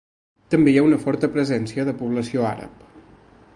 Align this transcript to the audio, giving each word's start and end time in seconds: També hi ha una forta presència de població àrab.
També 0.53 0.71
hi 0.71 0.79
ha 0.81 0.85
una 0.85 0.99
forta 1.03 1.29
presència 1.35 1.87
de 1.91 1.95
població 2.01 2.49
àrab. 2.55 2.83